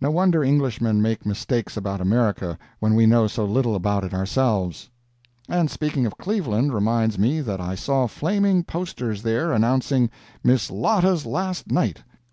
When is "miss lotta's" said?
10.44-11.26